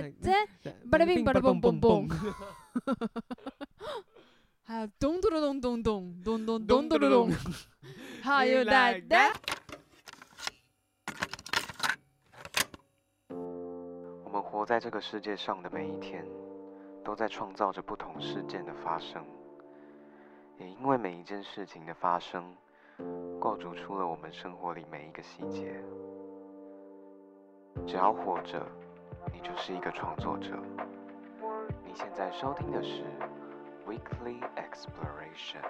[0.00, 0.32] 啦这，
[0.90, 2.08] 巴拉冰巴拉蹦蹦蹦，
[4.64, 7.30] 还有咚咚咚咚咚咚咚咚咚咚咚，
[8.22, 9.32] 还有哒哒。
[14.24, 16.26] 我们活在这个世界上的每一天，
[17.04, 19.24] 都在创造着不同事件的发生，
[20.58, 22.54] 也因为每一件事情的发生，
[23.40, 25.80] 构筑出了我们生活里每一个细节。
[27.86, 28.66] 只要活着，
[29.32, 30.50] 你就是一个创作者。
[31.84, 33.04] 你现在收听的是
[33.86, 35.62] Weekly Exploration。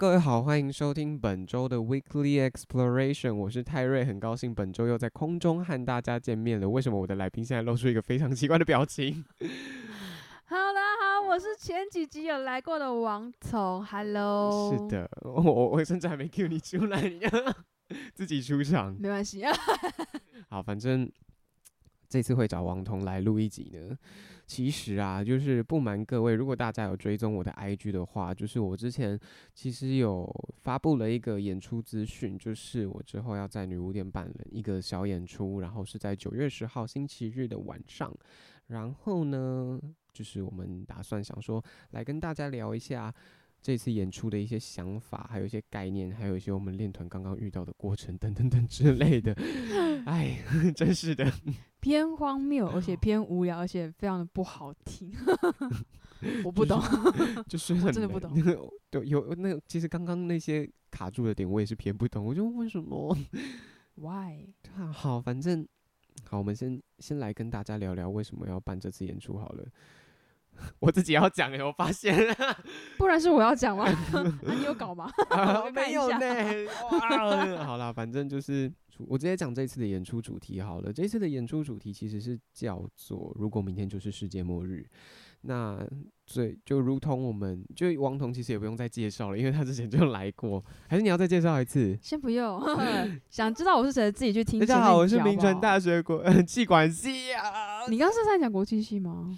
[0.00, 6.66] 各位好，欢迎收听本周的 Weekly Exploration，我是泰瑞，很高兴本周又在空中和大家见面了。
[6.66, 9.22] 为什么我的来宾现在露出一个非常奇怪的表情
[10.46, 13.84] ？Hello，大家好，我是前几集有来过的王彤。
[13.84, 17.20] Hello，是的，我我甚至还没 cue 你出来，你
[18.14, 19.54] 自己出场，没关系啊。
[20.48, 21.12] 好，反正
[22.10, 23.96] 这次会找王彤来录一集呢。
[24.44, 29.18] 其实啊，就是不瞒各位，如果大家有追踪我的 IG 的话，就是我之前
[29.54, 30.28] 其实有
[30.62, 38.12] 发布了一个演出资讯，就是我之后要在女巫店办了一个小演出，然后是在九月十号星期日的晚上，
[38.66, 39.80] 然后呢，
[40.12, 43.14] 就是我们打算想说来跟大家聊一下。
[43.62, 49.36] 这次演出的一些想法，还有一些概念，还有一些我们练团刚刚遇到的过程 等等等之类的。
[50.06, 50.38] 哎，
[50.74, 51.30] 真是的，
[51.80, 55.12] 偏荒谬，而且偏无聊，而且非常的不好听。
[56.44, 56.80] 我不懂，
[57.48, 58.32] 就是我真的不懂。
[58.90, 62.24] 对，有那个，其实刚刚那些卡住的点，我也是偏不懂。
[62.24, 63.16] 我就问为什么
[63.94, 64.48] ？Why？
[64.92, 65.66] 好，反正
[66.24, 69.66] 好，我们先先来跟大家聊聊为什么要办这次演出好了。
[70.80, 72.16] 我自己要讲哎，我发现，
[72.98, 73.84] 不然是我要讲吗？
[74.12, 75.10] 啊，你有搞吗？
[75.30, 76.24] 啊、没有呢。
[77.64, 78.70] 好啦，反正就是
[79.06, 80.92] 我直接讲这次的演出主题好了。
[80.92, 84.84] 这次的演出主题其实是叫做“如果明天就是世界末日”。
[85.42, 85.82] 那
[86.26, 90.62] 最就如同我们就王彤其实也不用再介绍了，因为他之前就来过。
[90.86, 91.98] 还是你要再介绍一次？
[92.02, 92.60] 先不用，
[93.30, 94.60] 想知道我是谁，自己去听。
[94.60, 97.86] 大家好，我是名传大学国际管系啊。
[97.88, 99.34] 你刚刚是在讲国际系吗？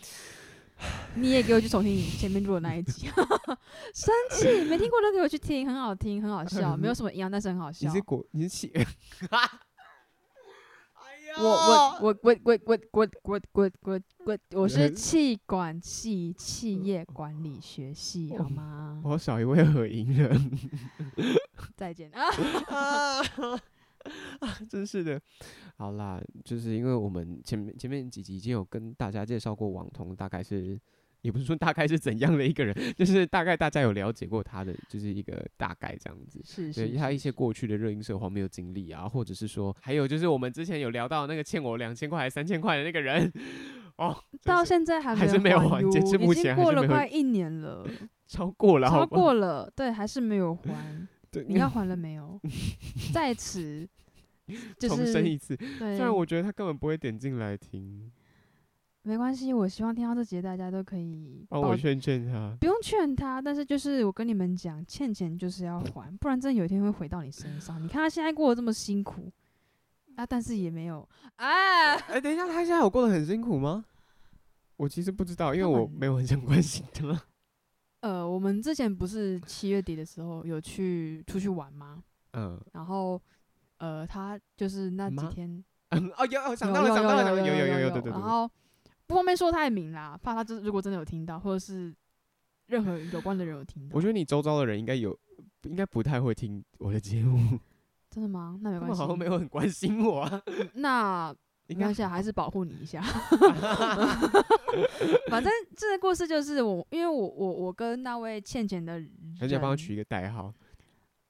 [1.14, 3.06] 你也给我去重听前面录的那一集，
[3.94, 7.88] 生气没听过都给我去听，很好听，很好笑， 没有什么营养，但是很好笑。
[7.88, 8.72] 你是国，你是企，
[11.38, 19.00] 我我我我我我我我我我我我是气管系企业管理学系，好吗？
[19.04, 20.58] 我少一位合营人，
[21.76, 22.20] 再见啊！
[24.40, 25.20] 啊， 真是的，
[25.76, 30.78] 好啦，就是因为我们前面前面几集已经有跟大家介绍过网童，大概是
[31.20, 43.32] 也不是说大概是怎样的一个人，就是大概大家有了解过他的，就是一个大概这样子，是，是，是，对他一些过去的热音社荒谬经历啊，或者是说，还有就是我们之前有聊到那个欠我两千块还是三千块的那个人，
[43.98, 47.86] 哦，到现在还还是没有还，截至目前过了快一年了，
[48.26, 51.06] 超过了，超过了，对，还是没有还。
[51.32, 52.38] 对，你要还了没有？
[53.12, 53.88] 在此，
[54.78, 55.56] 就是、重申一次。
[55.56, 58.12] 对，虽然我觉得他根本不会点进来听，
[59.00, 59.50] 没关系。
[59.52, 62.54] 我希望听到这节，大家都可以帮我劝劝他。
[62.60, 67.82] 不用劝他，但是就是我跟你们讲，欠钱就是要还，不然真的有一天会回到你身上。
[67.82, 69.32] 你看他现在过得这么辛苦
[70.16, 71.94] 啊，但是也没有啊。
[71.94, 73.86] 哎、欸，等一下，他现在有过得很辛苦吗？
[74.76, 77.22] 我其实不知道，因为我没有很想关心他。
[78.02, 82.02] 呃，我们之前不是七月底的时候有去出去玩吗？
[82.32, 83.20] 嗯，然后
[83.78, 88.12] 呃，他就是那几天，嗯，哦，有想到了，想到了，有有有有有，对对对。
[88.12, 88.50] 然后
[89.06, 91.94] 不方便说太明啦，怕他真如果真的有听到，或者是
[92.66, 93.96] 任何有关的人有听到。
[93.96, 95.18] 我觉得你周遭的人应该有，
[95.62, 97.58] 应该不太会听我的节目。
[98.10, 98.58] 真的吗？
[98.62, 100.42] 那没关系，好像没有很关心我啊。
[100.74, 101.34] 那。
[101.74, 103.00] 没关系，还是保护你一下。
[105.28, 109.10] 反正这个故事就是我，因为我我我跟那位欠钱的人，
[109.40, 110.52] 而且帮我取一个代号。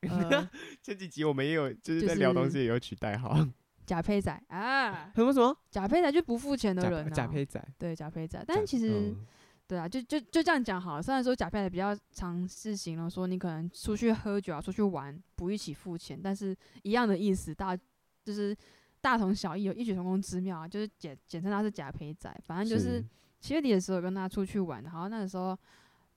[0.03, 0.51] 呃、
[0.83, 3.37] 前几集我们也有就是在聊东西，也有取代号。
[3.87, 5.11] 假胚仔啊？
[5.15, 5.57] 什么什么？
[5.71, 7.11] 假胚仔就不付钱的人、啊。
[7.11, 7.65] 假胚仔。
[7.79, 8.43] 对，假胚仔。
[8.47, 9.27] 但其实，嗯、
[9.67, 11.03] 对啊，就就就这样讲好了。
[11.03, 17.77] 虽然说假胚仔比较常是形容说你可能出去喝酒啊，出去玩不一起付钱，但是一样的意思，大
[18.25, 18.57] 就是。
[19.03, 20.69] 大同小异，有异曲同工之妙啊！
[20.69, 23.05] 就是简简称他是假陪仔，反正就是
[23.41, 25.59] 七月底的时候跟他出去玩，然后那个时候，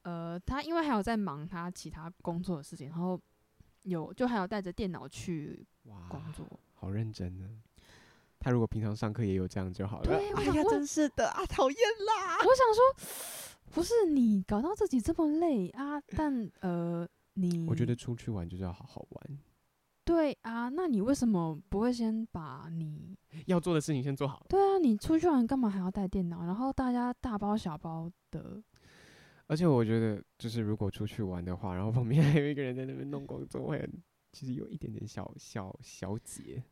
[0.03, 3.19] 呃，他因为还有在忙他其他工作的事情，然后
[3.81, 5.65] 有就还有带着电脑去
[6.07, 7.49] 工作，好认真呢。
[8.37, 10.05] 他如果平常上课也有这样就好了。
[10.05, 12.37] 对，哎呀，真是的啊，讨厌啦！
[12.37, 19.39] 我想说，不是你搞到自己这么累啊，但呃，你我觉得出去玩就是要好好玩。
[20.05, 23.17] 对啊，那你为什么不会先把你
[23.47, 24.45] 要做的事情先做好？
[24.47, 26.45] 对啊，你出去玩干嘛还要带电脑？
[26.45, 28.63] 然后大家大包小包的。
[29.47, 33.89] 而且我觉得，就是如果出去玩的话，然后 旁边还有一个人在那边弄工作，会
[34.31, 36.63] 其实有一点点小小小解。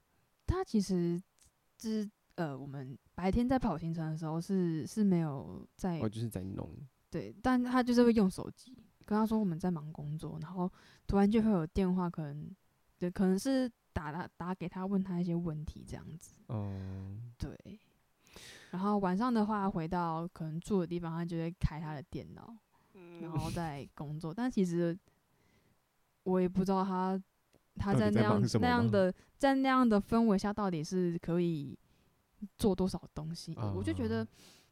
[0.46, 1.22] 他其实。
[1.80, 6.70] 是呃，我们白天在跑行程的时候是是没有在，我就是在弄，
[7.10, 8.74] 对，但他就是会用手机
[9.06, 10.72] 跟他说我们在忙工作，然后
[11.06, 12.50] 突然就会有电话，可能
[13.04, 17.54] 对，可能是打打打给他问他一些问题这样子，嗯，对，
[18.72, 22.56] 然后晚上的话回到可能住的地方，他就会开他的电脑，
[23.22, 24.98] 然后再工作，但其实
[26.24, 27.22] 我也不知道他。
[27.76, 31.76] 他在那样那样的在那样的氛围下，到底是可以
[32.56, 33.52] 做多少东西？
[33.58, 34.24] 嗯、我就觉得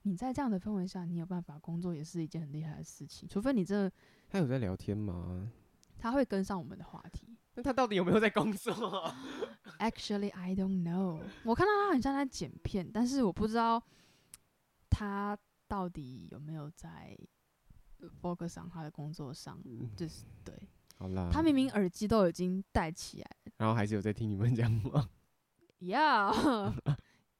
[0.04, 3.28] 你在这样的氛围下，你有办法工作，也是一件很厉害的事情。
[3.28, 3.92] 除非你真的
[4.30, 5.52] 他有在聊天吗？
[5.98, 7.31] 他会跟上我们的话题。
[7.56, 8.74] 那他到底有没有在工作
[9.80, 11.20] ？Actually, I don't know。
[11.44, 13.82] 我看到他很像在剪片，但是我不知道
[14.90, 15.38] 他
[15.68, 17.18] 到底有没有在
[18.22, 19.60] focus 上他的工作上。
[19.66, 20.56] 嗯、就是对。
[20.98, 25.10] 好啦，他明明耳机都已经戴起来，然后还是有在听你们讲吗？
[25.80, 26.32] 要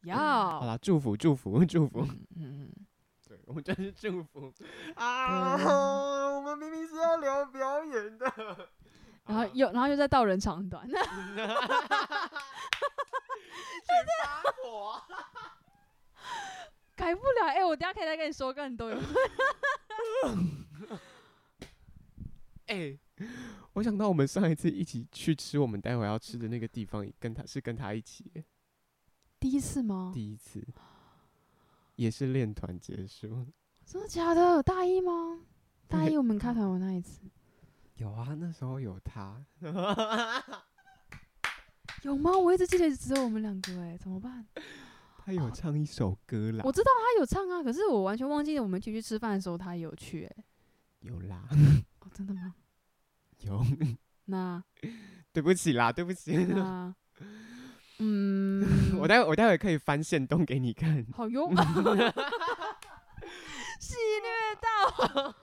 [0.02, 0.18] 要，
[0.60, 2.02] 好啦，祝福祝福祝福，
[2.36, 2.72] 嗯嗯，
[3.30, 4.52] 对，我们真是祝福
[4.96, 5.56] 啊！
[6.36, 8.70] 我们明明是要聊表演的，
[9.32, 12.32] 然后又然后又在道人长短，哈哈哈哈
[16.96, 18.92] 改不了，哎，我等下可以再跟你说更多。
[22.68, 23.00] 哎。
[23.74, 28.44] 我想到我们上一次一起去吃我们待会要吃的那个地方，跟他是跟他一起，
[29.40, 30.12] 第一次吗？
[30.14, 30.62] 第一次，
[31.96, 33.48] 也是练团结束。
[33.86, 34.62] 真的假的？
[34.64, 35.40] 大一吗？
[35.88, 37.22] 大一我们开团我那一次。
[38.02, 39.40] 有啊，那时候有他。
[42.02, 42.36] 有吗？
[42.36, 44.44] 我一直记得只有我们两个，哎，怎么办？
[45.24, 46.64] 他有唱一首歌啦。
[46.66, 50.44] 我知道他有唱啊，可是我完全忘记了我们一起去吃饭的时候他有去，哎。
[51.02, 51.48] 有啦。
[52.02, 52.56] 哦，真的吗？
[53.42, 53.64] 有，
[54.26, 54.64] 那
[55.32, 56.36] 对不起啦，对不起。
[56.46, 56.96] 那
[58.00, 61.06] 嗯，我待会我待会可以翻线动给你看。
[61.14, 61.56] 好用，
[63.80, 65.36] 戏虐到。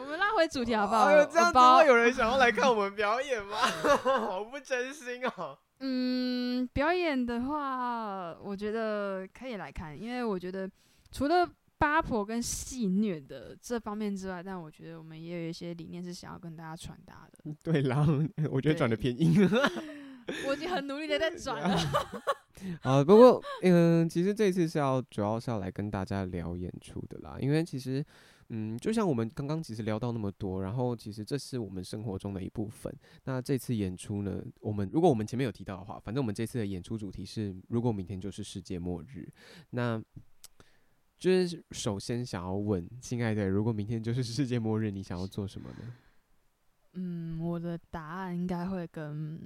[0.00, 1.04] 我们拉回主题好不好？
[1.04, 3.56] 哎呦，这样子会有人想要来看我们表演吗？
[4.02, 5.58] 好不真心哦。
[5.80, 10.70] 嗯，表演的话，我觉得可以来看，因为我觉得
[11.10, 11.48] 除了。
[11.80, 17.54] 八婆跟戏虐的这方面之外，但我觉得我们也有一些理念是想要跟大家传达的。
[17.62, 18.06] 对啦，
[18.50, 19.32] 我觉得转的偏硬。
[20.46, 21.78] 我已经很努力的在转了。
[22.84, 28.04] 啊，不过嗯，其实这次是要主要是要来跟大家聊演出的啦，因为其实
[28.50, 32.94] 嗯，就像我们刚刚其实聊到那么多，然后其实这是我们生活中的一部分。
[33.24, 39.28] 那这次演出呢，我们如果我们前面有提到的话，反正我们这次的演出主题是如果明天就是世界末日，
[39.70, 40.02] 那。
[41.18, 45.94] 就是首先想要问，亲爱的，如果明天就是世界末日，你想要做什么呢？
[46.94, 49.38] 嗯，我的答案应该会跟，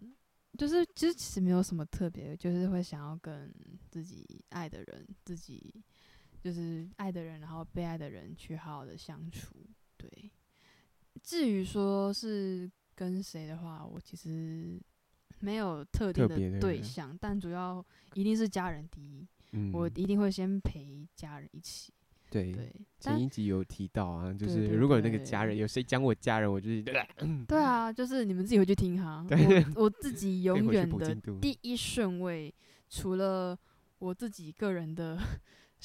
[0.56, 3.52] 就是其实其实没有什么特别，就是会想要跟
[3.90, 5.82] 自己爱的人，自己
[6.44, 9.56] 就是爱的人，然后被爱的人去好好的相处。
[9.96, 10.30] 对，
[11.22, 14.78] 至于说是跟谁的话，我其实
[15.40, 17.82] 没有特定的对象，但主要
[18.12, 19.26] 一定是家人第一。
[19.52, 21.94] 嗯、我一定会先陪家人一起。
[22.28, 22.70] 对，对
[23.00, 27.08] 前一集有提到啊，就是如果那个家人有谁讲我家人，我就是对，
[27.48, 29.24] 对啊，就是你们自己回去听哈。
[29.74, 32.54] 我我自 己永远的第一顺位，
[32.90, 33.58] 除了
[33.98, 35.18] 我自己个人的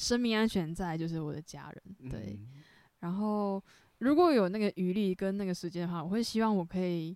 [0.00, 2.10] 生命安全在，就是我的家人。
[2.10, 2.62] 对，嗯、
[3.00, 3.62] 然后
[3.98, 7.14] 如果有那个余力跟那个时间的话，我会希望我可以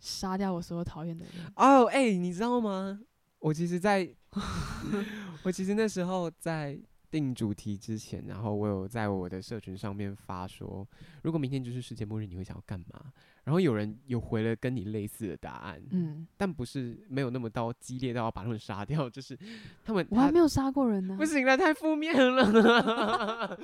[0.00, 1.46] 杀掉我所有讨厌的人。
[1.54, 3.00] 哦，哎、欸，你知道吗？
[3.38, 4.40] 我其实在， 在
[5.44, 6.76] 我其实那时候在
[7.12, 10.84] 定主题之前，然后我有在我的社群上面发说，
[11.22, 13.12] 如果明天就是世界末日，你会想要干嘛？
[13.44, 19.38] 然后有人有回了跟你类似的答案，嗯，但不是没有那么到激烈到要把他们杀掉，就是
[19.84, 22.46] 他们他我还没有杀过人呢，不行了，太负面了，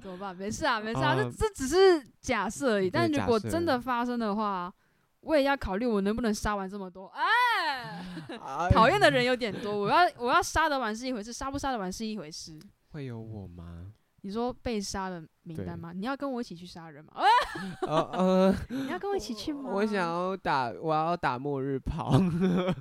[0.00, 0.36] 怎么办？
[0.36, 4.72] 没事啊，没事啊，这、呃、这只是假设而已，但如果真的发生的话。
[5.20, 8.02] 我也要考虑我能不能杀完这么多，哎，
[8.70, 12.56] 讨厌的人有点多，我要我要杀得完是一回事，杀不杀得完是一回事。
[12.92, 13.87] 会有我吗？
[14.28, 15.90] 你说被杀的名单吗？
[15.90, 17.12] 你要跟我一起去杀人吗？
[17.80, 19.70] 呃呃， 你要跟我一起去吗？
[19.72, 22.10] 我想要打，我要打末日炮。
[22.12, 22.74] 哦，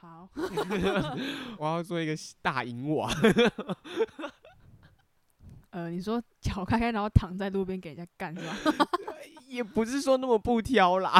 [0.00, 0.28] 好，
[1.56, 3.08] 我要做一个大银瓦。
[5.70, 8.56] 呃，你说脚开开，然后躺在路边给人家干是吧？
[9.46, 11.12] 也不是说那么不挑啦，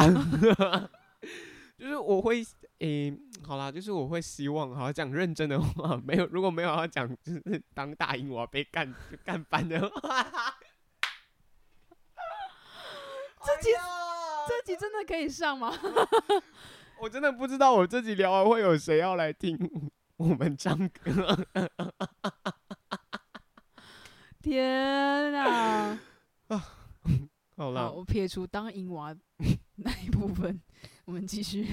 [1.79, 2.43] 就是我会，
[2.79, 10.25] 诶、欸，好啦，就是我会希望，好讲认真的话，没有，如果没有要讲，就是当大银瓦被干就干翻的话，
[13.45, 13.81] 这集、哎、
[14.49, 15.73] 这集真的可以上吗？
[16.99, 19.57] 我真的不知道，我这集聊完会有谁要来听
[20.17, 21.47] 我们唱歌。
[24.41, 25.97] 天哪！
[26.47, 26.77] 啊，
[27.55, 29.15] 好了，我撇除当银娃
[29.75, 30.61] 那一部分，
[31.09, 31.65] 我们继续。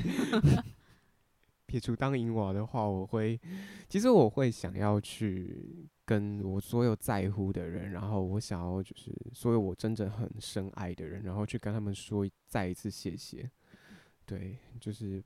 [1.66, 3.38] 撇除当银娃的话，我会，
[3.87, 13.50] 其实我会想要去跟我所有在乎的人，然后我想要就是所有我真正很深爱的人，然后去跟他们说再一次谢谢。
[14.25, 15.23] 对，就是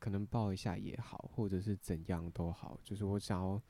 [0.00, 3.62] 可能抱一下也好，或者是怎样都好，就是我想要。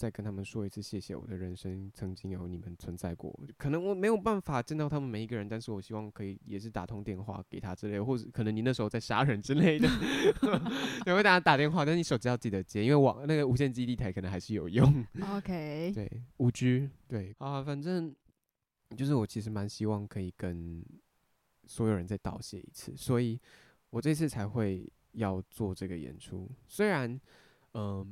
[0.00, 3.38] 再跟他们说一次谢谢，我的人生曾经有你们存在过。
[3.58, 9.86] 可能我没有办法见到他们每一个人，但是我希望可以也是打通电话给他之类的，或者可能你那时候在杀人之类的，
[11.04, 15.04] 也会大家打电话，但是你手机要记得接，因为网那个无线基地台可能还是有用。
[15.36, 18.16] OK，对，五 G，对啊，反正
[18.96, 20.82] 就是我其实蛮希望可以跟
[21.66, 23.38] 所有人再道谢一次，所以
[23.90, 26.50] 我这次才会要做这个演出。
[26.66, 27.12] 虽然，
[27.72, 28.06] 嗯、呃。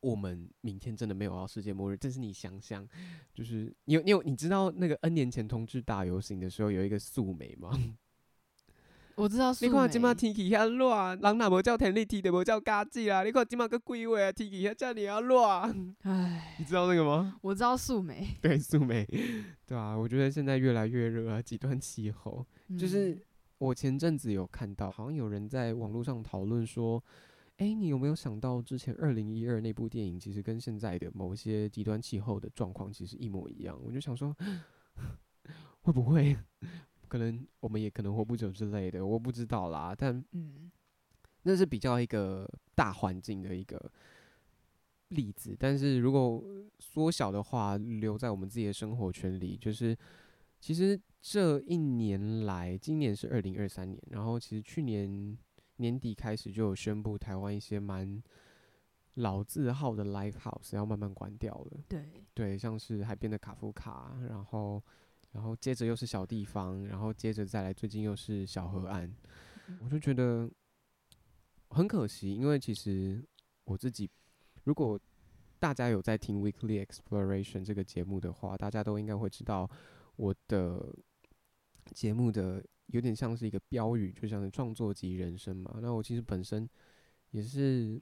[0.00, 2.86] 我们明天真的没有要世界末日，但是你想想，
[3.34, 7.70] 就是你有你有你知道那个 N 年前同志大游行的时候有一个素梅吗？
[9.16, 9.68] 我知道素梅。
[9.68, 13.22] 你看今麦天气遐热，人若无照天气天就无照家己啦。
[13.22, 14.32] 你看今麦个鬼话啊？
[14.32, 15.42] 天气遐遮尔啊热。
[16.04, 17.36] 唉，你知道那个吗？
[17.42, 18.26] 我知道素梅。
[18.40, 19.06] 对，素梅，
[19.66, 22.46] 对啊，我觉得现在越来越热啊，极端气候。
[22.68, 23.20] 嗯、就是
[23.58, 27.04] 我前阵子有看到，好像有人在网络上讨论说。
[27.60, 33.78] 哎、欸，你有没有想到之前二零一二那部电影，其实跟现在的某些极端气候的状况其实一模一样？
[33.84, 34.34] 我就想说，
[35.82, 36.34] 会不会
[37.06, 39.94] 可能我们也可能活不久之类的，我不知道啦。
[39.94, 40.72] 但嗯，
[41.42, 43.92] 那是比较一个大环境的一个
[45.08, 45.54] 例子。
[45.58, 46.42] 但是如果
[46.78, 49.94] 缩小的话，留在我们自己的生活圈里，就是
[50.60, 55.36] 其实这一年来，今年是二零二三年，然后其实去年。
[55.80, 58.22] 年底开始就有宣布，台湾一些蛮
[59.14, 61.80] 老字号的 live house 要慢慢关掉了。
[61.88, 64.82] 对对，像是海边的卡夫卡，然后
[65.32, 69.10] 然后接着又是小地方，然后接着再来，最近又是小河岸。
[69.68, 70.48] 嗯、我就觉得
[71.70, 73.26] 很可惜，因为其实
[73.64, 74.08] 我自己，
[74.64, 75.00] 如果
[75.58, 79.68] 大家有在听 Weekly Exploration 这个节目的话，大家都应该会知道
[80.16, 80.94] 我的
[81.94, 82.62] 节目的。
[82.92, 85.78] 有点像是一个标语，就像是创作即人生嘛。
[85.80, 86.68] 那我其实本身
[87.30, 88.00] 也是，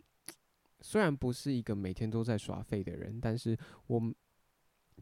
[0.80, 4.14] 虽然不是一个每天都在耍废的人，但是我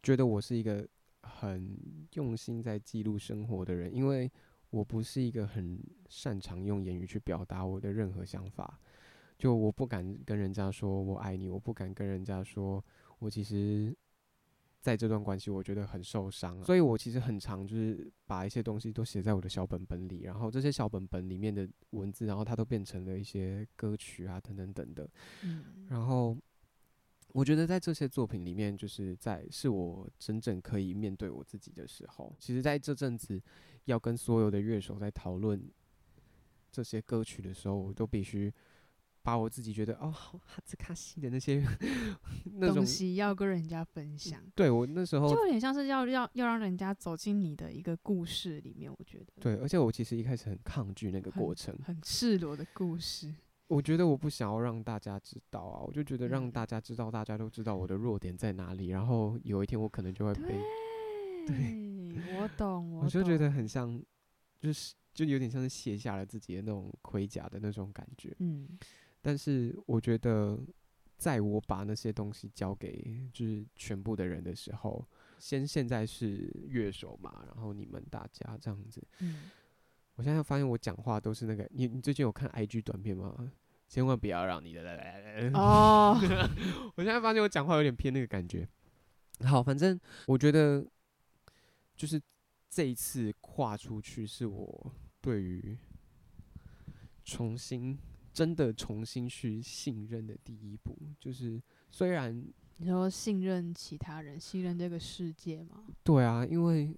[0.02, 0.86] 觉得我是一个
[1.22, 1.76] 很
[2.14, 3.94] 用心在记录生活的人。
[3.94, 4.30] 因为
[4.70, 5.78] 我不是一个很
[6.08, 8.80] 擅长用言语去表达我的任何想法，
[9.38, 12.84] 就我不敢跟人家说我爱你，我不敢跟人家说
[13.18, 13.96] 我其实。
[14.86, 25.08] 在这段关系，我觉得很受伤，所以我其实很常就是把一些东西都写在我的小本本里，然后这些小本本里面的文字，然后它都变成了一些歌曲啊，等等等等。
[25.42, 26.38] 嗯，然后
[27.32, 32.32] 我觉得在这些作品里面，就是在是我真正可以面对我自己的时候。
[32.38, 33.42] 其实，在这阵子
[33.86, 35.60] 要跟所有的乐手在讨论
[36.70, 38.54] 这些歌曲的时候，我都必须。
[39.26, 41.60] 把我自己觉得哦，好哈兹卡西的那些
[42.54, 48.88] 那种东西要跟人家分享，对我那时候就有点像是要要要让人家走进你的一个故事里面。
[48.88, 53.34] 我觉得对，而且我其实一开始很抗拒那个过程，很赤裸的故事。
[53.66, 60.54] 我觉得我不想要让大家知道啊，我就觉得让大家知道，大家都知道我的弱点在哪里，然后有一天我可能就会被。
[61.48, 61.56] 对，
[62.14, 64.00] 对我懂，我懂， 我就觉得很像，
[64.60, 68.78] 就是就有点像是卸下了自己的那种盔甲的那种感觉，嗯。
[69.26, 70.56] 但是我觉得，
[71.18, 75.04] 在我把那些东西交给就是全部的人的时候，
[75.40, 79.50] 先现在是乐手嘛，然后你们大家这样子，嗯，
[80.14, 83.50] 我现在发现我讲话都是那个，你你最近有看 IG 短片吗？
[83.88, 84.96] 千万不要让你的
[85.54, 86.16] 哦，
[86.94, 88.68] 我现在发现我讲话有点偏那个感觉。
[89.40, 90.86] 好，反正我觉得
[91.96, 92.22] 就是
[92.70, 95.76] 这一次跨出去，是我对于
[97.24, 97.98] 重新。
[98.36, 101.58] 真的重新去信任的第一步，就是
[101.90, 102.44] 虽然
[102.76, 105.86] 你说信任其他人，信任这个世界吗？
[106.04, 106.94] 对啊，因为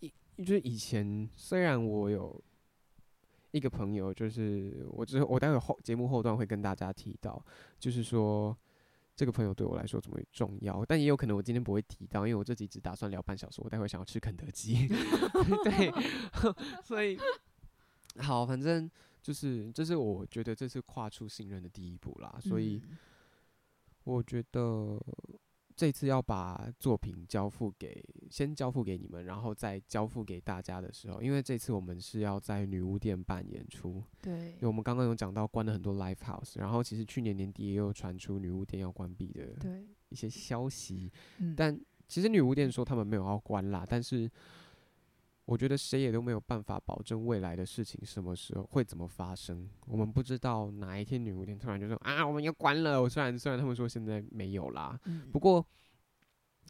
[0.00, 2.38] 以就是以前虽然我有
[3.52, 7.42] 一个朋友，就是我之后我待会后节目后段会跟大家提到，
[7.78, 8.54] 就是说
[9.16, 14.86] 这个朋友对我来说怎么重要，但也有可能我今天不会提到，因为我这集只打算聊半小时，我待会想要吃肯德基，
[15.64, 15.90] 对，
[16.84, 17.18] 所以
[18.18, 18.90] 好，反正
[19.28, 22.80] 就是这是我觉得这是跨出信任的第一步啦，所以。
[22.82, 22.96] 嗯
[24.04, 24.98] 我觉得
[25.76, 34.02] 这次要把作品交付给，先交付给你们，然后再交付给大家的时候，因为这次我们是要在女巫店办演出。
[34.22, 39.54] 对，因为我们刚刚有讲到关了很多 live house，然后其实去年年底也有传出女巫店要关闭的
[40.08, 41.12] 一些消息。
[41.54, 44.30] 但其实女巫店说他们没有要关啦，但是。
[45.48, 49.66] 我觉得谁也都没有办法保证未来的事情什么时候会怎么发生。
[49.86, 53.00] 我们不知道哪一天女巫店突然就说啊，我们要关了。
[53.00, 55.66] 我虽然虽然他们说现在没有啦，嗯、不过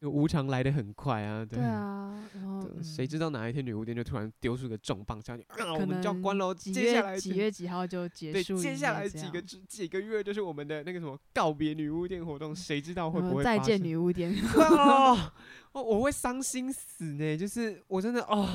[0.03, 1.45] 无常来的很快啊。
[1.45, 6.55] 对，对啊，然后谁知道哪一天女巫店就突然丢出个重磅消息啊，我们就要关了。
[6.55, 8.55] 几接下来几月几号就结束？
[8.55, 14.35] 对，接下来几个几个月就是我们的那个什么告别女巫店活动，谁知道会不会再见女巫店？
[15.73, 17.37] 哦，我会伤心死呢。
[17.37, 18.49] 就是我真的哦。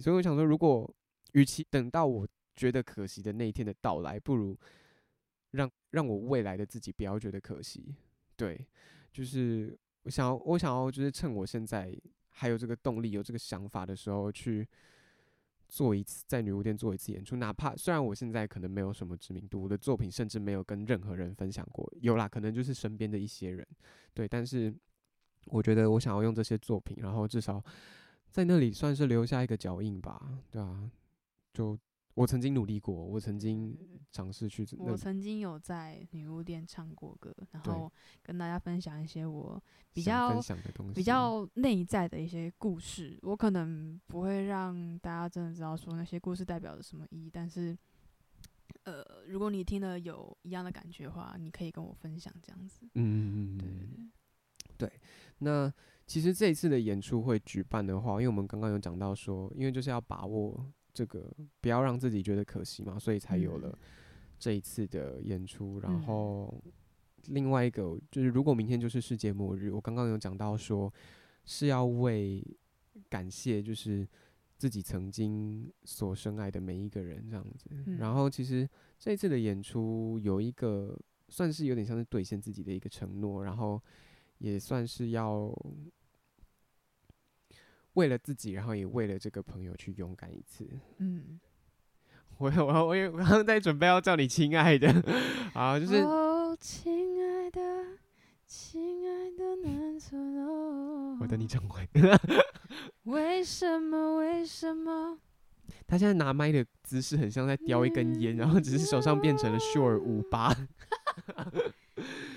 [0.00, 0.92] 所以我想说，如果
[1.32, 2.26] 与其等到我
[2.56, 4.58] 觉得可惜的那一天的到来，不如
[5.52, 7.94] 让让我未来的自己不要觉得可惜。
[8.36, 8.66] 对，
[9.12, 11.94] 就是我想要，我想要，就是趁我现在
[12.30, 14.66] 还有这个动力、有这个想法的时候，去
[15.68, 17.36] 做一次在女巫店做一次演出。
[17.36, 23.66] 哪怕虽然我现在可能没有什么知名度，我的作品甚至没有跟任何人分享过，有啦，可能就是身边的一些人。
[24.14, 24.72] 对，但是
[25.46, 27.62] 我觉得我想要用这些作品，然后至少。
[28.28, 30.20] 在那里算是留下一个脚印吧，
[30.50, 30.90] 对啊，
[31.54, 31.78] 就
[32.16, 33.76] 我曾经努力过，我曾经
[34.10, 34.66] 尝试去。
[34.78, 37.92] 我曾经有在女巫店唱过歌，然后
[38.22, 43.18] 跟大家分享一些我比较分享的东西，比较内在的一些故事。
[43.20, 47.76] 我可能不会让大家真的知道说那些故事代表着什么意义，但是，
[48.84, 52.80] 呃，如果你听了有一样的感觉的话，你可以跟我分享这样子。
[52.94, 53.78] 嗯嗯嗯，对对
[54.78, 55.00] 对，对，
[55.40, 55.70] 那。
[56.06, 60.64] 其实这一次的演出会举办的话，因为我们刚刚有讲到说，因为就是要把握
[60.96, 61.30] 这个，
[61.60, 63.78] 不要让自己觉得可惜嘛，所以才有了
[64.38, 65.78] 这一次的演出。
[65.80, 66.58] 然后
[67.26, 70.90] 另外一个就是，如果明天就是世界末日，我刚刚有讲到说
[71.44, 72.42] 是要为
[73.10, 74.08] 感谢就是
[74.56, 77.68] 自己曾经所深爱的每一个人这样子。
[77.98, 78.66] 然后其实
[78.98, 83.78] 这一次的演出有一个算是有点像是兑现自己的一个承诺，然后
[84.38, 85.54] 也算是要。
[87.96, 90.66] 为了自己，然后也为了这个朋友去勇敢一次。
[90.98, 91.40] 嗯，
[92.38, 94.88] 我我 我也刚刚在准备要叫你亲爱的，
[95.54, 95.96] 啊，就是。
[95.96, 97.60] 哦，亲爱的，
[98.46, 101.18] 亲爱的南村哦。
[101.20, 101.88] 我等你唱完。
[103.04, 104.16] 为什么？
[104.16, 105.18] 为什么？
[105.86, 110.54] 他现在拿麦的姿势很像在叼一根烟，然后只是手上变成了 Shure 五八。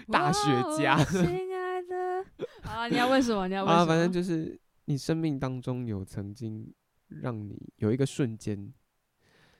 [0.07, 0.41] 大雪
[0.77, 1.03] 家。
[1.03, 2.25] 亲爱的。
[2.63, 3.47] 啊，你要问什么？
[3.47, 3.83] 你要问什么？
[3.83, 4.57] 啊，反正就是。
[4.89, 6.73] 你生命当中有曾经
[7.09, 8.73] 让你有一个瞬间，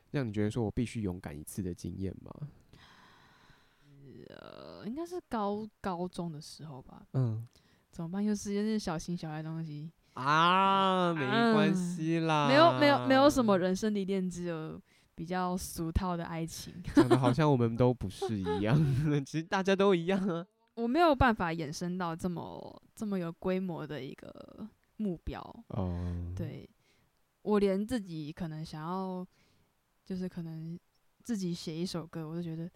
[0.09, 2.33] 让你觉得说我必须勇敢一次的经验吗？
[4.29, 7.05] 呃，应该是高高中的时候吧。
[7.13, 7.47] 嗯，
[7.91, 8.25] 怎么办？
[8.25, 11.13] 又是又是小情小爱的东西啊？
[11.13, 14.81] 没关系啦，没有没有没有什么人生历练，只有
[15.13, 16.73] 比较俗套的爱情。
[16.95, 18.75] 讲的好像我们都不是一样，
[19.23, 20.43] 其实大家都一样啊。
[20.73, 24.67] 我没有办法衍生到这么这么有规模的一个。
[24.99, 26.69] 目标哦，对，
[27.41, 29.25] 我连自己可能想要，
[30.05, 30.77] 就是可能
[31.23, 32.69] 自己写一首歌，我就觉得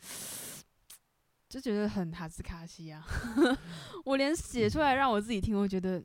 [1.49, 3.05] 就觉得很哈斯卡西啊。
[4.05, 6.01] 我连写出来让我自己听，我觉得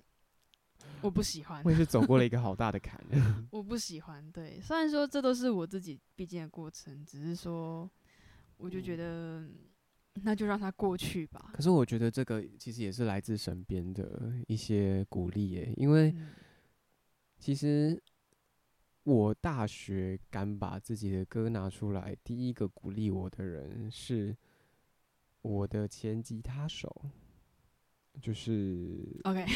[1.01, 1.63] 我不喜欢。
[1.65, 3.01] 我也是走过了一个 好大的坎。
[3.53, 7.89] 我不喜欢，对，虽然说这都是我自己必经的过程，只是说
[8.57, 9.49] 我就觉得
[10.25, 11.51] 那就让它过去吧。
[11.53, 16.15] 可是我觉得这个其实也是来自身边的一些鼓励耶，因为
[17.39, 18.03] 其实
[19.05, 24.37] 我大学敢把自己的歌拿出来，第一个鼓励我的人是
[25.43, 26.95] 我的前吉他手，
[28.21, 29.47] 就是 OK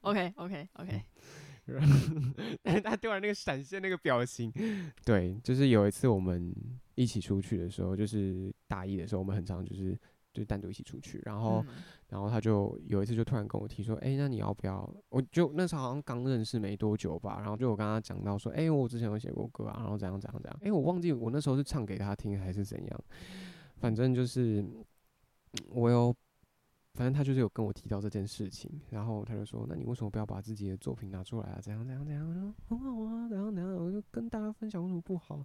[0.00, 1.02] OK OK OK，
[2.82, 4.52] 他突然那个闪现那个表情，
[5.04, 6.54] 对，就是有一次我们。
[6.96, 9.96] 一起出去的时候，就是大一的时候，我们很常就是
[10.32, 11.74] 就单独一起出去，然后，嗯、
[12.08, 14.92] 然后他就有一次就突然跟我提说，哎、欸，那你要不要？
[15.10, 23.04] 我就那时候好像刚认识没多久吧，然后就我跟他讲到说，哎、欸，我之前有写过歌啊，然后怎样怎样怎样，哎、欸，我忘记我那时候是唱给他听还是怎样，
[23.76, 24.64] 反正就是
[25.68, 26.14] 我有
[26.94, 31.58] 反正他就是有跟我提到这件事情，然后他就说：“那你为什么不要把自己的作品拿出来啊？
[31.60, 35.44] 怎样怎样怎样？”我说：“很好啊，怎样怎样？”我就跟大家分享为什么不好？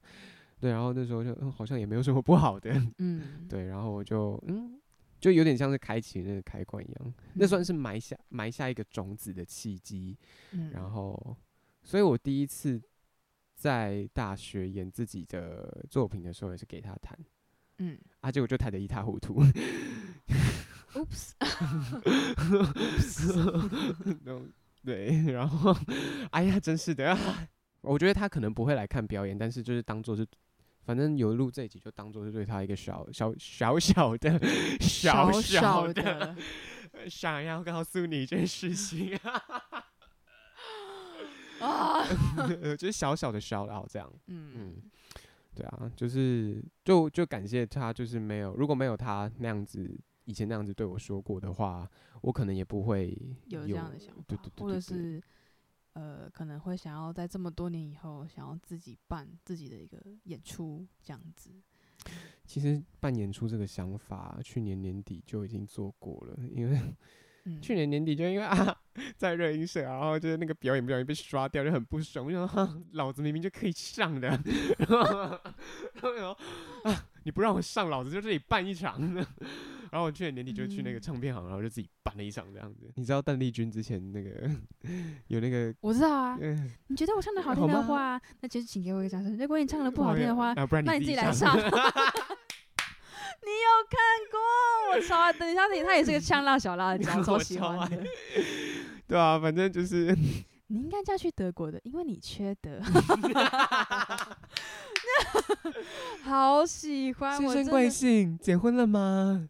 [0.62, 4.80] 对，然后那时候就嗯，好像也没有什么不好的， 嗯，对，然后我就嗯，
[5.19, 10.15] 就有点像是开启那个开关一样，嗯、那算是埋下埋下一个种子的契机。
[10.52, 11.36] 嗯，然后，
[11.82, 12.80] 所以我第一次
[13.56, 17.17] 在大学演自己的作品的时候，也是给他弹，
[17.80, 19.43] 嗯，啊，结果就弹得一塌糊涂。
[20.93, 21.32] Oops，
[24.84, 25.74] 对，然后，
[26.32, 27.47] 哎呀，真是的啊！
[27.82, 30.28] 我觉得他可能不会来看表演，但是就是当做是，
[30.83, 34.39] 反正有录这一集，就当做是对他一个小小小小的
[34.79, 36.35] 小小的
[37.09, 39.17] 想要告诉你一件事情。
[41.59, 42.03] 啊，
[42.77, 44.51] 就是小小的 shout out 这样，嗯。
[44.55, 44.75] 嗯，
[45.53, 49.99] 对啊，就是就就感谢他，就是没有如果没有他那样子。
[50.25, 51.85] 以前那样子对我说过的话，
[52.21, 53.09] 我可能也不会
[53.47, 55.21] 有，有这样的想法，对对对对对，或者是
[55.93, 61.51] 呃，可能会想要在这么多年以后，想要自己办自己的一个演出这样子。
[62.45, 66.82] 其实办演出这个想法，去年年底就已经做过了，因为、
[67.43, 68.75] 嗯、去年年底就因为 啊，
[69.17, 72.47] 在热音社，然后就是那个表演不小心被刷掉，就很不爽，我说
[72.93, 74.30] 老子明明就可以上的，
[74.80, 75.39] 然后
[76.01, 76.38] 然后
[76.84, 78.99] 啊，你不让我上，老子就这里办一场。
[79.91, 82.89] 然后我去年年底就去那个唱片行，嗯、然后就自己办了一场这样子。
[82.95, 84.49] 你知道邓丽君之前那个
[85.27, 85.75] 有那个？
[85.82, 86.38] 我知道啊。
[86.41, 89.38] 嗯、你觉得我唱的好听的话，那就请给我一个掌声。
[89.38, 91.56] 如果你唱的不好听的话，啊、那你自己来唱。
[93.43, 93.99] 你有看
[94.32, 94.39] 过？
[94.93, 98.04] 我超爱邓丽君，她也是个呛辣小辣椒， 超喜欢的。
[99.08, 100.17] 对啊，反正就是。
[100.67, 102.80] 你应该嫁去德国的，因为你缺德。
[106.23, 107.38] 好喜欢。
[107.38, 108.38] 先生贵姓？
[108.38, 109.49] 结婚了吗？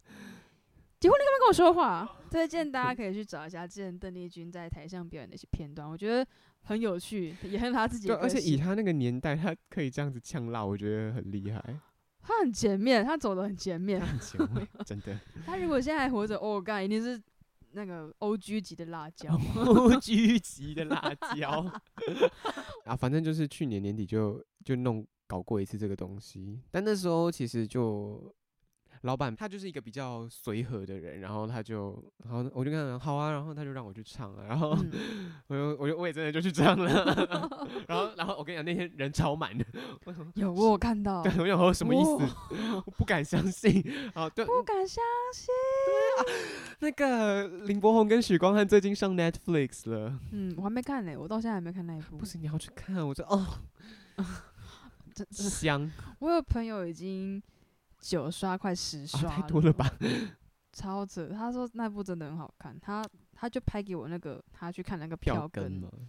[1.02, 2.18] 结婚，你干嘛跟我说话？
[2.30, 6.26] 推荐大家可以去找一下之前邓丽君在台上表演的一些片段，我觉得
[6.62, 8.08] 很有趣，也很她自己。
[8.08, 11.60] 对，而且以她那个年代，她可以这样子呛辣，我觉得很厉害。
[12.22, 15.20] 她很前面，她走得很前面，很前卫， 真的。
[15.44, 17.20] 他如果现在还活着，哦，干，一定是
[17.72, 21.66] 那个 O G 级的辣椒， O G 级的辣椒。
[22.86, 28.32] 啊，反正就是去年年底就就弄搞过一次这个东西，但那时候其实就。
[29.02, 34.70] 老板他就是一个比较随和的人，然后他就，然后我就跟他说好啊，然后他就让我去唱了，然后
[35.48, 36.94] 我就我就我也真的就去唱了，
[37.90, 39.66] 然后然后我跟你讲那天人超满的，
[40.36, 42.36] 有我有看到，对，我想说什么意思？
[42.86, 43.84] 我不敢相信，
[44.14, 45.48] 啊对，不敢相信，
[45.86, 53.48] 对啊，那个林柏宏跟许光汉最近上 Netflix 了，嗯，我还没看呢，我到现在还没看那一部，不行，你要去看，我说哦，
[55.16, 57.42] 真香，我有朋友已经。
[58.02, 59.90] 九刷快十刷，啊，太多了吧？
[60.74, 61.28] 超扯！
[61.30, 66.08] 他说那部真的很好看，他他就拍给我那个他去看那个票根，票根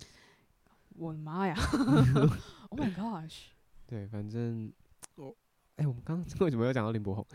[0.97, 1.55] 我的妈呀！
[2.71, 3.47] Oh my gosh！
[3.87, 4.73] 对，反正
[5.17, 5.35] 我
[5.77, 7.27] 哎，欸，我们刚刚为什么要讲到林柏宏？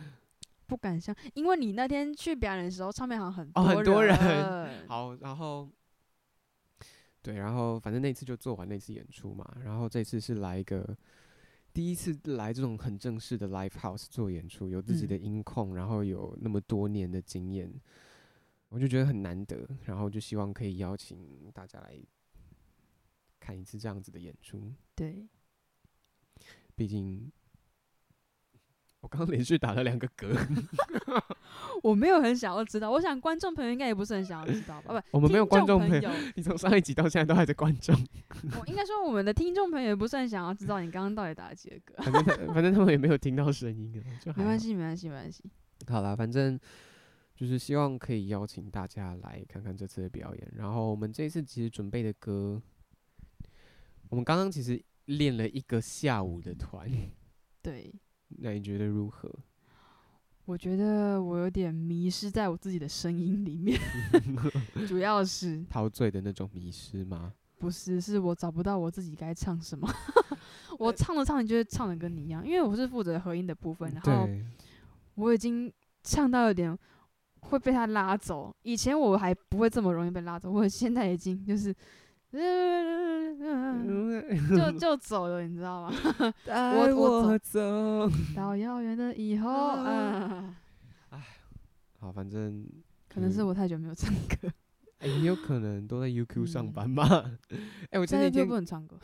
[0.68, 4.88] 不敢想，因为你那天去表演的时候，唱片行很多，哦，很多人。
[4.88, 5.70] 好，然后
[7.22, 10.98] 对，然后反正那次就做完那次演出嘛，然后这次是来一个。
[11.78, 17.72] 第一次来这种很正式的 live house 做演出，有自己的音控，嗯、然后有那么多年的经验，
[18.70, 21.96] 我就觉得很难得，然后就希望可以邀请大家来
[23.40, 24.74] 看一次这样子的演出。
[24.96, 25.28] 对，
[26.76, 27.32] 毕竟。
[29.00, 30.36] 我刚刚连续打了两个嗝，
[31.84, 35.00] 我没有很想要知道，我想观众朋友应该也不是很想要知道吧？
[35.12, 37.96] 不，我们没有观众朋友，你从上一集到现在都还在观众。
[38.60, 42.04] 我应该说我们的听众朋友也不是很想要知道你刚刚到底打了几个嗝。
[42.04, 45.44] 反正反正他们也没有听到声音啊，就 没关系，没关系，没关系。
[45.88, 46.60] 好啦，反正
[47.36, 50.52] 就是希望可以邀请大家来看看这次的表演。
[50.56, 52.60] 然后我们这一次其实准备的歌，
[54.10, 56.90] 我们刚刚其实练了一个下午的团。
[57.62, 57.94] 对。
[58.30, 59.32] 那你觉得如何？
[60.46, 63.78] 我觉得我有点迷失在我自己的声音里面，
[64.88, 67.34] 主要是陶醉的那种迷失吗？
[67.58, 69.90] 不是，是我找不到我自己该唱什么。
[70.80, 74.30] 我唱着唱着就会唱的跟你一样，因为我是负责合音的部分，然后
[75.16, 75.72] 我已经
[76.04, 76.78] 唱到有点
[77.42, 78.56] 会被他拉走。
[78.62, 81.76] 以前我还不会这么容易被拉走，我现在已经就是。
[84.56, 85.94] 就就走了，你知道吗？
[86.48, 89.50] 我我走到遥远的以后。
[89.52, 90.56] 啊，
[91.12, 91.24] 哎，
[92.00, 92.66] 好，反正
[93.08, 94.50] 可能是我太久没有唱歌。
[95.00, 97.06] 哎、欸，也有可能都在 UQ 上班吧？
[97.50, 97.60] 哎、嗯
[97.92, 98.98] 欸，我前几天不能唱歌。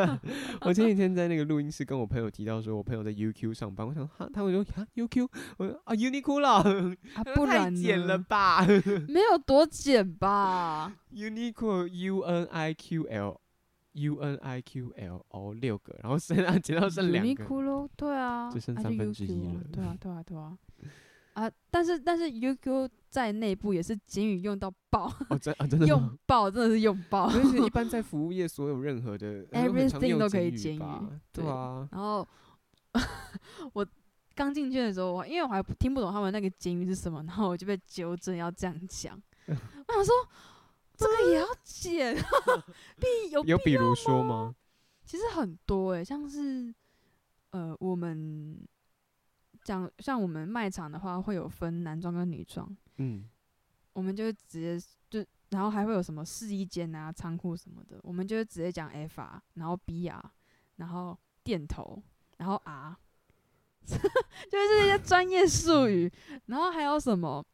[0.60, 5.26] 我前几天在那个录音室跟我朋友提到说，我朋友在 UQ 上班，我想哈，他们说哈 UQ，
[5.56, 8.66] 我说啊 Uniqlo，啊，不然太简了吧？
[9.08, 13.40] 没有多简吧？Uniqlo U N I Q L
[13.92, 20.58] U N I Q L 哦，六个，然后剩啊减到剩两个对啊，只剩三分之一了，啊对啊，对啊，对啊。
[21.40, 27.30] 啊，但是但是 UQ 在内部也是简语用到爆，哦真啊真的 用爆真的是用爆。
[27.30, 30.80] 而且一 般在服务业，所有任何的 everything 都可以简语，
[31.32, 31.88] 对啊。
[31.90, 32.26] 然后
[33.72, 33.86] 我
[34.34, 39.18] 刚进去的时候，因为我还听不懂他们那个简语是什么，然后我就被纠正要这样讲。
[39.48, 40.14] 我想说
[40.96, 42.14] 这个也要剪，
[42.98, 44.54] 必有有比如说吗？
[45.04, 46.74] 其实很多诶、欸，像是
[47.50, 48.58] 呃我们。
[49.62, 53.28] 讲像我们卖场的话，会有分男装跟女装，嗯，
[53.92, 60.30] 我们就直接就，然后还会有什么试衣间啊、仓库什么的，我们就直接讲 F R，然后 B R，
[60.76, 62.02] 然后店头，
[62.38, 62.96] 然后 R，
[63.84, 64.00] 就是
[64.48, 66.10] 这些专业术语，
[66.46, 67.44] 然后还有什么？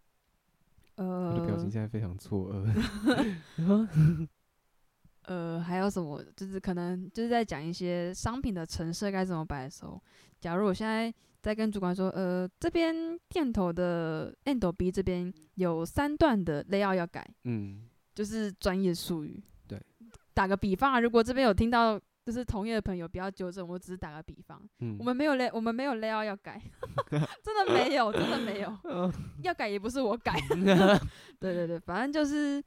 [0.95, 4.29] 呃，我的表情现在非常错愕。
[5.23, 6.23] 呃，还有什么？
[6.37, 10.01] 就是可能就是在讲一些商品的成色该怎么摆的时候，
[10.41, 11.13] 假如我现在。
[11.47, 19.41] 在跟主管说，呃，这边店头的 end B 这边有三段的 layout 要改，嗯，就是专业术语。
[19.69, 19.81] 对，
[20.35, 24.61] 打个比方啊，如果这边有听到就是同业的朋友，不要纠正，我只是打个比方。
[24.81, 26.61] 嗯，我们没有 lay，我们没有 layout 要改，
[27.45, 28.79] 真的没有，真的没有，
[29.45, 30.35] 要改也不是我改。
[31.39, 32.61] 对对对，反正就是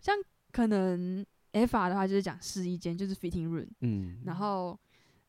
[0.00, 0.12] 像
[0.50, 4.76] 可能 F R 的话就是讲试衣间，就是 fitting room，嗯，然后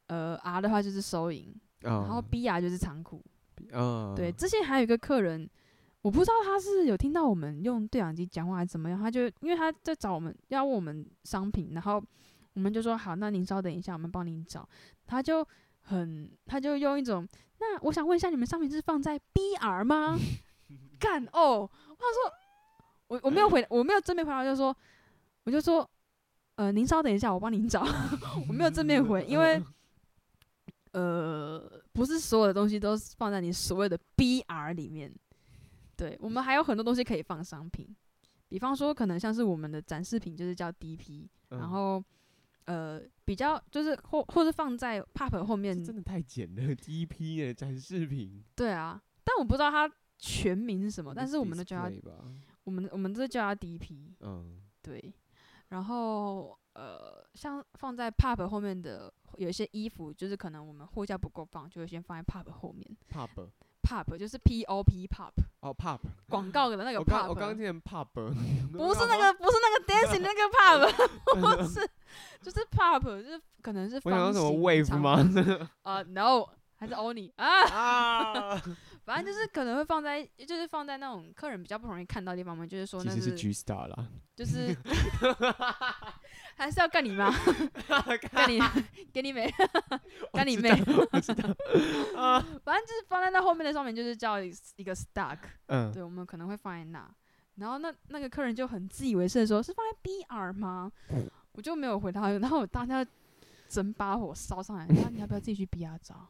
[0.07, 1.55] 呃 R 的话就是收银。
[1.85, 3.21] 然后 B R 就是仓库，
[3.71, 5.47] 嗯，对，之前还有一个客人，
[6.01, 12.03] 我不知道他是有听到我们用对讲机讲话还是怎么样，他就因为他在找我们要问我们商品，然后
[12.53, 14.67] 我们就说好，那您稍等一下，我们帮您找。
[15.05, 15.47] 他就
[15.81, 17.27] 很，他就用一种，
[17.59, 20.17] 那我想问一下，你们商品是放在 B R 吗？
[20.99, 22.33] 干哦，他说
[23.07, 24.75] 我我没有回，我没有正面回答，就说
[25.43, 25.87] 我就说，
[26.55, 27.85] 呃，您稍等一下，我帮您找，
[28.47, 29.61] 我没有正面回，因为。
[30.95, 35.13] 呃，不是所有的东西都是放在你所谓的 BR 里面。
[35.97, 37.85] 对，我们还有很多东西可以放商品，
[38.47, 42.01] 比方说可能像是我们的展示品就是叫 DP，、嗯、然后
[42.65, 48.41] 呃比较就是或或是放在 POP 后面，真的太简了，DP 的展示品。
[48.55, 51.91] 对啊，但我不知道它全名是什么，但是我们都叫它，
[52.63, 54.13] 我们我们都叫它 DP。
[54.21, 55.13] 嗯，对，
[55.69, 59.11] 然后呃像放在 POP 后面的。
[59.37, 62.89] 有一些衣服就是可能我们货架不够放，就会先放在 pop 后面。
[63.11, 65.33] pop，pop 就是 p o p pop。
[65.59, 67.27] 哦，pop 广告的那个 pop。
[67.27, 71.85] 我刚刚听 pop，不是那个，不是那个 dancing 那个 pop，不是，
[72.41, 73.99] 就是 pop，就是可能是。
[74.05, 75.19] 我想说什么 wave 吗？
[75.81, 76.45] 啊， no，
[76.77, 78.61] 还是 only 啊啊？
[79.03, 83.35] 反正就是可能会放在，就是放在那种客人比较不容易看到的地方嘛，就是说那是。
[83.35, 84.07] G Star 啦。
[84.33, 84.73] 就是。
[86.57, 87.29] 还是要干你妈？
[88.31, 88.59] 干你，
[89.11, 89.53] 给你妹，
[90.31, 90.69] 干你妹。
[91.11, 91.49] 我知道。
[92.17, 95.37] 啊，反正就是放在那后面的上面，就是叫一个 stock。
[95.67, 95.91] 嗯。
[95.91, 97.05] 对，我们可能会放在那，
[97.55, 100.91] 然后那那个客人就很自以为是的说：“是放在 BR 吗？”
[101.53, 103.05] 我就没有回他，然后我当下
[103.67, 106.25] 整把火烧上来，那你要不要自己去 BR 找？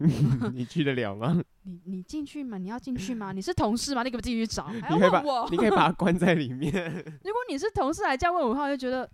[0.53, 1.39] 你去得了吗？
[1.63, 2.57] 你你进去吗？
[2.57, 3.31] 你要进去吗？
[3.31, 4.01] 你是同事吗？
[4.01, 4.71] 你可不自己去找？
[4.71, 6.71] 你可以把你可以把他关在里面。
[7.23, 9.07] 如果你是同事来这样问我的话，我就觉得。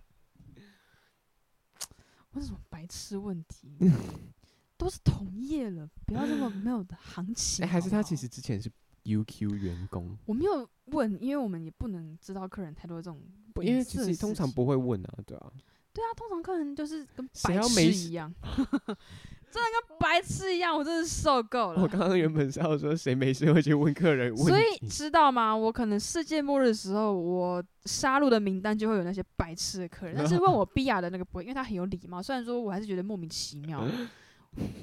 [2.32, 3.76] 问什么白痴问题？
[4.76, 7.66] 都是同业了，不要这么 没有的行情。
[7.66, 8.70] 还是他其实之前是
[9.04, 10.16] UQ 员工？
[10.26, 13.20] 我没有问，因为我们也不能知道客人太多这种。
[13.62, 15.52] 因为其实通常不会问啊，对啊。
[15.92, 18.34] 对啊，通常客人就是跟白痴一样。
[19.52, 21.82] 真的跟白痴一样，我真的受够了。
[21.82, 24.44] 我刚刚原本是要说，谁没事会去问客人问？
[24.46, 25.54] 所以知道吗？
[25.54, 30.14] 我可能世界末日的时候，我杀戮的名单就会有那些白痴的客人。
[30.18, 32.20] 但是问我碧雅的那个不会，因为他很有礼貌。
[32.24, 33.86] 虽然说我还是觉得莫名其妙。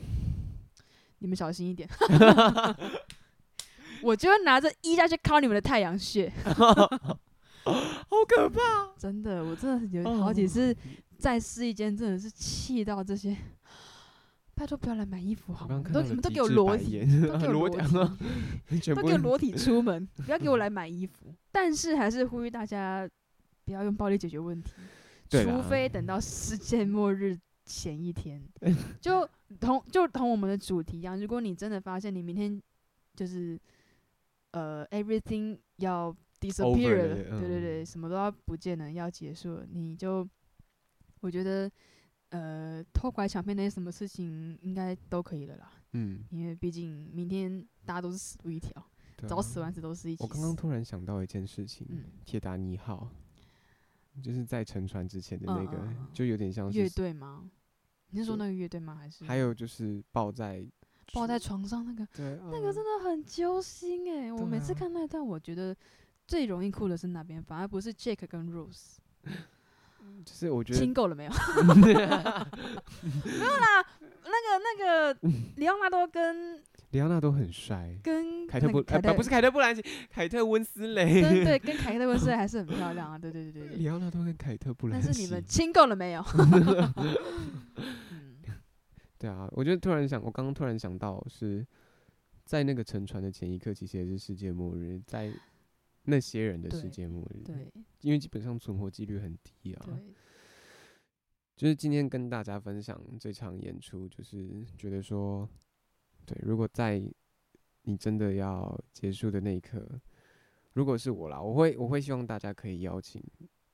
[1.18, 1.90] 你们小心一点。
[4.02, 6.32] 我就会拿着衣架去敲你们的太阳穴。
[6.46, 6.88] 好
[8.28, 8.94] 可怕！
[8.98, 10.76] 真的，我真的有好几次
[11.18, 13.36] 在试衣间，真的是气到这些。
[14.60, 15.82] 拜托不要来买衣服好吗？
[15.94, 17.78] 都你们 都给我裸体，都给我裸体，
[18.94, 21.34] 都给我裸体出门， 不要给我来买衣服。
[21.50, 23.10] 但是还是呼吁大家
[23.64, 24.74] 不要用暴力解决问题，
[25.30, 28.44] 除非等到世界末日前一天。
[29.00, 29.26] 就
[29.62, 32.62] 同就同我们的主题一样，如果你真的发现你明天
[33.16, 33.58] 就是
[34.52, 40.28] 呃 everything 要 disappear 了，对对对，什么都要不见了，要结束了，你就
[41.22, 41.72] 我觉得
[42.30, 45.72] 呃偷拐抢骗那些什么事情应该都可以了啦。
[45.94, 48.72] 嗯，因为毕竟明天大家都是死路一条，
[49.28, 50.24] 早死晚死都是一起。
[50.24, 51.88] 我刚刚突然想到一件事情，
[52.26, 53.10] 铁达尼号
[54.22, 57.50] 就是在沉船之前的那个，就有点像是乐队吗？
[58.12, 58.96] 你是说那个乐队吗？
[58.96, 60.66] 还是还有就是抱在
[61.14, 62.06] 抱在床上那个？
[62.14, 64.32] 对，那个真的很揪心诶。
[64.32, 65.76] 我每次看那段，我觉得
[66.28, 68.98] 最容易哭的是那边，反而不是 Jake 跟 Rose。
[70.26, 71.32] 就是我觉得亲够了没有？
[71.76, 72.48] 没有啦。
[74.32, 75.20] 那个那个，
[75.56, 83.78] 里奥纳多跟里奥纳多很帅，跟凯特布凯特不是凯特布兰奇，凯特温斯雷，对对，跟凯特温斯雷还是很漂亮啊，对对对对。
[83.78, 86.24] 李奥纳多跟凯特布兰奇，但是你们亲够了没有？
[89.18, 91.66] 对啊，我觉得突然想，我刚刚突然想到，是
[92.46, 95.32] 在那个沉船的前一刻，其实也是世界末日，在
[96.10, 99.86] 那些人的世界末日，对，因为基本上存活几率很低啊。
[99.86, 100.14] 对。
[101.56, 105.48] 就是今天跟大家分享这场演出，就是觉得说，
[106.26, 107.04] 对，如果在
[107.82, 110.00] 你真的要结束的那一刻，
[110.72, 113.22] 如果是我啦，我会我会希望大家可以邀请，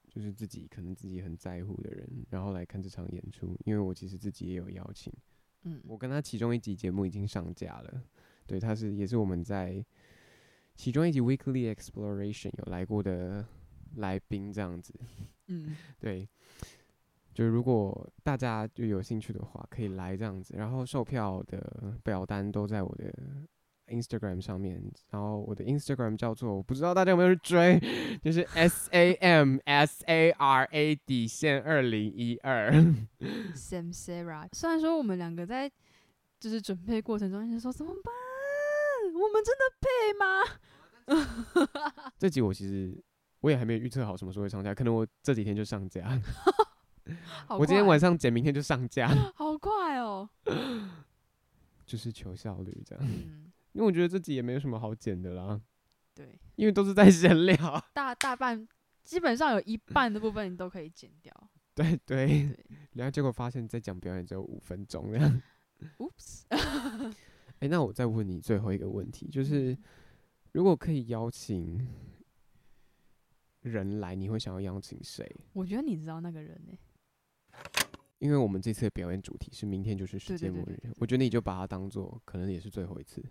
[0.07, 5.13] 就是自己可能自己很在乎的人，然后来看这场演出，因为我其实自己也有邀请，
[5.61, 8.03] 嗯，我跟他其中一集节目已经上架了，
[8.47, 9.85] 对，他是也是我们在
[10.75, 13.45] 其中一集 Weekly Exploration 有来过的
[13.95, 14.93] 来宾这样子，
[15.47, 16.27] 嗯， 对。
[17.33, 20.53] 就如果大家就有兴趣的话，可以来这样子。
[20.57, 23.13] 然后售票的表单都在我的
[23.87, 24.81] Instagram 上面。
[25.09, 27.77] 然后我的 Instagram 叫做，我不知道大家有没有去追，
[28.23, 32.71] 就是 S A M S A R A 底线二零一二。
[33.53, 34.47] Sam Sarah。
[34.53, 35.69] 虽然说我们两个在
[36.39, 38.13] 就是准备过程中，一直说怎么办？
[39.15, 39.87] 我们真的配
[40.19, 40.43] 吗？
[42.19, 43.01] 这集我其实
[43.39, 46.21] 我也还没有预测好什么时候会上架，可能我这几天就上架。
[47.47, 49.07] 我今天晚上剪，明天就上架。
[49.35, 50.29] 好快哦！
[51.85, 55.61] 就是求效率这样，嗯、因为我觉得这集也没有什么好剪的啦。
[56.13, 57.55] 对，因为都是在闲聊，
[57.93, 58.67] 大大半
[59.03, 61.31] 基本上有一半的部分你都可以剪掉。
[61.75, 65.41] 对对，对然后结果发现在讲表演只有五分钟这样。
[65.99, 66.43] Oops！
[67.55, 69.77] 哎、欸，那我再问你最后一个问题，就是
[70.51, 71.87] 如果可以邀请
[73.61, 75.25] 人来，你会想要邀请谁？
[75.53, 76.79] 我觉得你知道那个人呢、欸。
[78.19, 83.23] 因为我们这次的表演主题是明天就是世界末日，我觉得你就把它当做可能也是最后一次。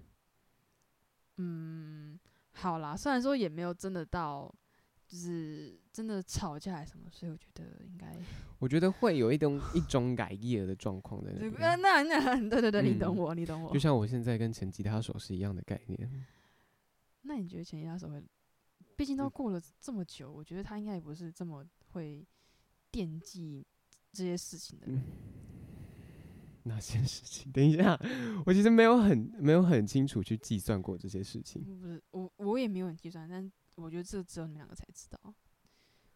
[1.38, 2.18] 嗯，
[2.52, 4.54] 好啦，虽然说也没有真的到，
[5.06, 8.16] 就是真的吵架还是什么，所以我觉得应该，
[8.58, 11.80] 我觉得会有一种一种改业的状况在那边。
[11.80, 13.72] 那那 对对对，你懂我，你懂我。
[13.72, 16.26] 就像我现在跟前吉他手是一样的概念。
[17.22, 18.22] 那你觉得前吉他手会？
[18.96, 22.26] 毕竟都过了这么久，我觉得他应该也不是这么会
[22.90, 23.66] 惦记。
[24.16, 24.86] 这些事情的，
[26.62, 27.50] 哪些事情？
[27.50, 27.98] 等一下，
[28.46, 31.64] 我其实没有很没有很清楚去计算过这些事情。
[31.64, 35.18] 不是我，我也没有很计算，但我觉得这只有你们两个才知道。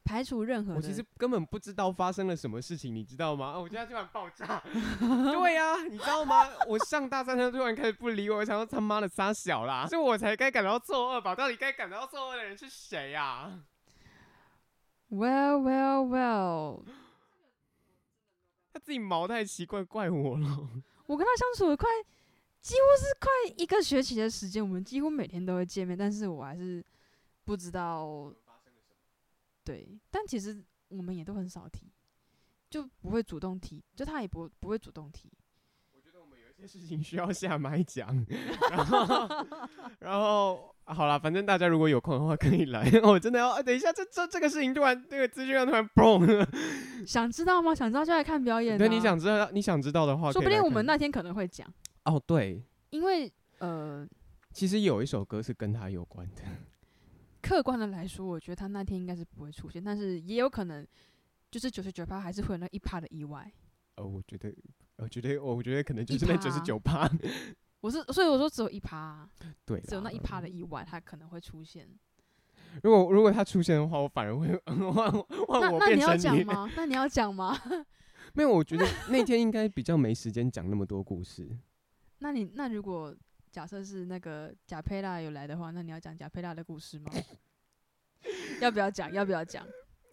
[0.04, 3.58] 排除任何，我其实根本不知道发生了什么事情，你知道吗？
[3.58, 4.62] 我现在突然爆炸。
[4.64, 6.48] 对呀、啊，你知道吗？
[6.66, 11.34] 我上大三，他突然开始不理我，我想说他妈的撒小啦，所以我才该感到错愕吧？
[11.34, 13.64] 到底该感到错愕的人是谁呀、啊
[15.10, 16.84] ？Well, well, well.
[18.72, 20.68] 他自己毛太奇怪，怪我了。
[21.04, 21.86] 我跟他相处了快，
[22.62, 26.82] 几乎是快一个学期的时间，我们几乎每天都会见面，但是我还是
[27.48, 28.30] 不知道。
[29.64, 31.90] 对，但其实我们也都很少提，
[32.68, 35.32] 就不会主动提，就他也不不会主动提。
[35.94, 38.26] 我觉得我们有一些事情需要下麦讲，
[38.70, 39.28] 然后，
[40.00, 40.74] 然后。
[40.84, 42.82] 啊、好了，反正大家如果有空的话可以来。
[43.04, 46.46] 我真的要，啊、等一下，这这这个事情突然，那个资讯量突然嘣。
[47.06, 47.74] 想知道吗？
[47.74, 48.78] 想知道就来看表演，啊。
[48.78, 51.70] 对，你想知道，你想知道的话，说不定我们那天可能会讲。
[52.04, 54.08] 哦，对，因为呃，
[54.54, 56.42] 其实有一首歌是跟他有关的。
[57.48, 60.86] 客观的来说，我觉得他那天应该是不会出现，但是也有可能
[61.50, 63.50] 就是九十九趴还是会有那一趴的意外。
[63.94, 64.54] 呃，我觉得，
[64.96, 67.10] 我觉得，我觉得可能就是那九十九趴。
[67.80, 69.26] 我是，所以我说只有一趴，
[69.64, 71.88] 对，只有那一趴的意外，他可能会出现。
[72.82, 75.10] 如果如果他出现的话，我反而会换
[75.48, 75.96] 换我变成你。
[75.96, 76.70] 那你要讲吗？
[76.76, 77.58] 那你要讲吗？
[78.34, 81.48] 没有，我觉得那天应该比较没时间讲那么多故事。
[82.18, 83.16] 那你那如果
[83.50, 87.10] 假设是那个贾佩拉有来的话，那你要讲贾佩拉的故事吗？
[88.60, 89.12] 要不要讲？
[89.12, 89.64] 要不要讲？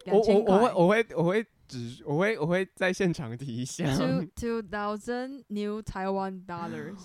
[0.07, 3.83] 我我我会我会我会只我会我会在现场提一下。
[3.95, 6.95] Two two thousand new Taiwan dollars。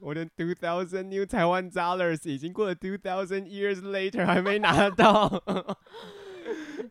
[0.00, 5.42] 我的 two thousand new Taiwan dollars 已经过了 two thousand years later 还没拿到。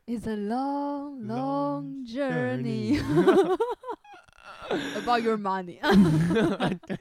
[0.07, 2.99] It's a long long journey
[4.95, 5.79] about your money
[6.87, 6.97] 对。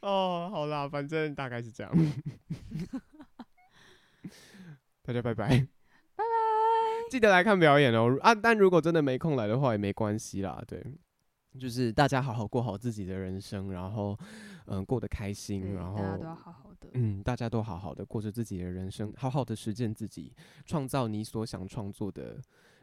[0.00, 1.92] 哦，好啦，反正大概是这样。
[5.08, 5.56] 大家拜拜，拜
[6.18, 6.24] 拜，
[7.10, 8.14] 记得来看表演哦。
[8.20, 10.62] 啊，但如果真的没空来的话也没关系啦。
[10.68, 10.84] 对，
[11.58, 14.14] 就是大家好好过好自己的人生，然后
[14.66, 20.30] 嗯、呃、过得开心，然后大家都要好好的，嗯，大家都好好的过着自己的人生，好好的实践自己，
[20.66, 22.38] 创造你所想创作的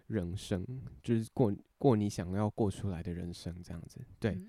[0.07, 0.65] 人生，
[1.03, 4.01] 就是过过你想要过出来的人生，这样子。
[4.19, 4.47] 对，嗯、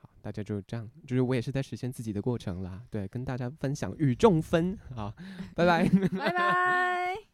[0.00, 2.82] 好，大家就这样，就是我也是在实现自己的过程啦。
[2.90, 5.14] 对，跟大家分享与众分，好，
[5.54, 7.29] 拜拜，拜拜。